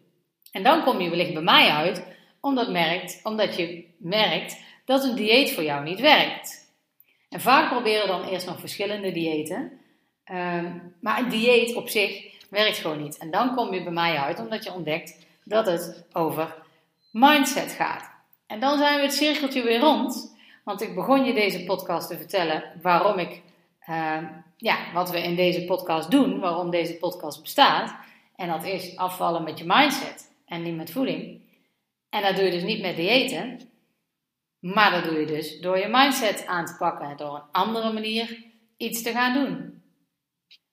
En 0.52 0.64
dan 0.64 0.84
kom 0.84 1.02
je 1.02 1.10
wellicht 1.10 1.34
bij 1.34 1.42
mij 1.42 1.70
uit, 1.70 2.06
omdat, 2.42 2.72
merkt, 2.72 3.20
omdat 3.24 3.56
je 3.56 3.86
merkt 3.98 4.58
dat 4.86 5.04
een 5.04 5.16
dieet 5.16 5.52
voor 5.52 5.64
jou 5.64 5.84
niet 5.84 6.00
werkt. 6.00 6.74
En 7.30 7.42
vaak 7.42 7.70
proberen 7.70 8.08
dan 8.08 8.24
eerst 8.24 8.46
nog 8.46 8.60
verschillende 8.60 9.12
diëten. 9.12 9.72
Um, 10.32 10.96
maar 11.02 11.20
een 11.20 11.30
dieet 11.30 11.76
op 11.76 11.90
zich 11.90 12.34
werkt 12.50 12.78
gewoon 12.78 13.04
niet. 13.04 13.18
En 13.18 13.32
dan 13.32 13.56
kom 13.56 13.74
je 13.74 13.84
bij 13.84 13.92
mij 13.92 14.18
uit 14.18 14.40
omdat 14.40 14.64
je 14.64 14.74
ontdekt 14.74 15.26
dat 15.44 15.66
het 15.66 16.06
over 16.14 16.56
mindset 17.12 17.72
gaat. 17.72 18.10
En 18.48 18.60
dan 18.60 18.78
zijn 18.78 18.96
we 18.96 19.02
het 19.02 19.14
cirkeltje 19.14 19.64
weer 19.64 19.80
rond. 19.80 20.35
Want 20.66 20.82
ik 20.82 20.96
begon 20.96 21.26
je 21.26 21.34
deze 21.34 21.64
podcast 21.64 22.08
te 22.08 22.18
vertellen 22.18 22.64
waarom 22.82 23.20
ik 23.20 23.42
ehm, 23.80 24.26
ja, 24.58 24.78
wat 24.94 25.10
we 25.10 25.24
in 25.24 25.36
deze 25.36 25.66
podcast 25.66 26.12
doen, 26.12 26.40
waarom 26.40 26.70
deze 26.70 26.96
podcast 26.96 27.42
bestaat. 27.42 27.96
En 28.36 28.48
dat 28.48 28.64
is 28.64 28.98
afvallen 28.98 29.44
met 29.44 29.58
je 29.60 29.66
mindset 29.68 30.32
en 30.46 30.62
niet 30.62 30.76
met 30.76 30.92
voeding. 30.92 31.42
En 32.10 32.22
dat 32.22 32.36
doe 32.36 32.46
je 32.46 32.52
dus 32.52 32.64
niet 32.64 32.82
met 32.82 32.96
diëten, 32.96 33.60
maar 34.60 34.92
dat 34.92 35.04
doe 35.04 35.20
je 35.20 35.26
dus 35.26 35.60
door 35.60 35.78
je 35.78 35.88
mindset 35.88 36.46
aan 36.46 36.66
te 36.66 36.76
pakken, 36.78 37.18
door 37.18 37.36
een 37.36 37.52
andere 37.52 37.94
manier 37.94 38.44
iets 38.78 39.02
te 39.02 39.12
gaan 39.12 39.34
doen. 39.34 39.84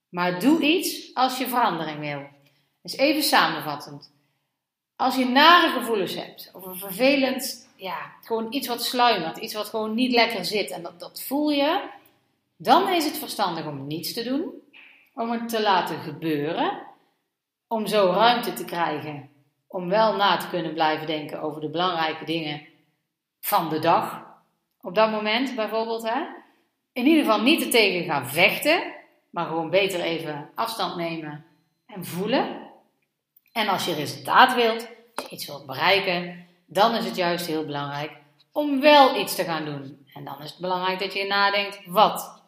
Maar 0.08 0.40
doe 0.40 0.62
iets 0.62 1.14
als 1.14 1.38
je 1.38 1.48
verandering 1.48 1.98
wil. 1.98 2.26
Dus 2.82 2.96
even 2.96 3.22
samenvattend. 3.22 4.12
Als 4.96 5.16
je 5.16 5.24
nare 5.24 5.68
gevoelens 5.78 6.14
hebt, 6.14 6.50
of 6.52 6.66
een 6.66 6.76
vervelend, 6.76 7.68
ja, 7.82 8.12
gewoon 8.22 8.46
iets 8.50 8.68
wat 8.68 8.84
sluimert, 8.84 9.36
iets 9.36 9.54
wat 9.54 9.68
gewoon 9.68 9.94
niet 9.94 10.12
lekker 10.12 10.44
zit 10.44 10.70
en 10.70 10.82
dat, 10.82 11.00
dat 11.00 11.22
voel 11.22 11.50
je, 11.50 11.90
dan 12.56 12.88
is 12.88 13.04
het 13.04 13.18
verstandig 13.18 13.66
om 13.66 13.86
niets 13.86 14.12
te 14.12 14.22
doen, 14.22 14.50
om 15.14 15.30
het 15.30 15.48
te 15.48 15.62
laten 15.62 16.00
gebeuren, 16.00 16.82
om 17.68 17.86
zo 17.86 18.10
ruimte 18.10 18.52
te 18.52 18.64
krijgen 18.64 19.30
om 19.72 19.88
wel 19.88 20.16
na 20.16 20.36
te 20.36 20.48
kunnen 20.48 20.74
blijven 20.74 21.06
denken 21.06 21.42
over 21.42 21.60
de 21.60 21.68
belangrijke 21.68 22.24
dingen 22.24 22.66
van 23.40 23.68
de 23.68 23.78
dag. 23.78 24.26
Op 24.80 24.94
dat 24.94 25.10
moment 25.10 25.54
bijvoorbeeld. 25.54 26.02
Hè? 26.02 26.20
In 26.92 27.06
ieder 27.06 27.24
geval 27.24 27.42
niet 27.42 27.64
er 27.64 27.70
tegen 27.70 28.04
gaan 28.04 28.28
vechten, 28.28 28.94
maar 29.30 29.46
gewoon 29.46 29.70
beter 29.70 30.00
even 30.00 30.50
afstand 30.54 30.96
nemen 30.96 31.44
en 31.86 32.04
voelen. 32.04 32.70
En 33.52 33.68
als 33.68 33.84
je 33.84 33.94
resultaat 33.94 34.54
wilt, 34.54 34.88
als 35.14 35.28
je 35.28 35.34
iets 35.34 35.46
wilt 35.46 35.66
bereiken, 35.66 36.46
dan 36.72 36.94
is 36.94 37.04
het 37.04 37.16
juist 37.16 37.46
heel 37.46 37.64
belangrijk 37.64 38.12
om 38.52 38.80
wel 38.80 39.20
iets 39.20 39.34
te 39.34 39.44
gaan 39.44 39.64
doen. 39.64 40.06
En 40.14 40.24
dan 40.24 40.42
is 40.42 40.50
het 40.50 40.60
belangrijk 40.60 40.98
dat 40.98 41.12
je 41.12 41.26
nadenkt 41.26 41.80
wat. 41.86 42.42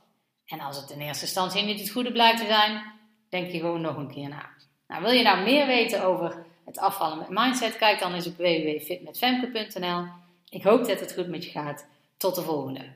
En 0.47 0.61
als 0.61 0.77
het 0.77 0.91
in 0.91 1.01
eerste 1.01 1.25
instantie 1.25 1.63
niet 1.63 1.81
het 1.81 1.91
goede 1.91 2.13
blijkt 2.13 2.39
te 2.39 2.47
zijn, 2.47 2.83
denk 3.29 3.51
je 3.51 3.59
gewoon 3.59 3.81
nog 3.81 3.97
een 3.97 4.13
keer 4.13 4.29
na. 4.29 4.51
Nou, 4.89 5.03
wil 5.03 5.13
je 5.13 5.23
nou 5.23 5.43
meer 5.43 5.67
weten 5.67 6.05
over 6.05 6.45
het 6.65 6.79
afvallen 6.79 7.19
met 7.19 7.29
mindset? 7.29 7.77
Kijk 7.77 7.99
dan 7.99 8.15
eens 8.15 8.27
op 8.27 8.37
www.fitmetfemke.nl. 8.37 10.05
Ik 10.49 10.63
hoop 10.63 10.87
dat 10.87 11.01
het 11.01 11.13
goed 11.13 11.29
met 11.29 11.45
je 11.45 11.51
gaat. 11.51 11.87
Tot 12.17 12.35
de 12.35 12.43
volgende. 12.43 12.93